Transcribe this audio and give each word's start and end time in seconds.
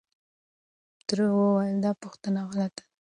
تره 1.07 1.23
وويل 1.37 1.75
چې 1.77 1.81
دا 1.85 1.91
پوښتنه 2.01 2.39
غلطه 2.49 2.73
ده. 2.75 2.83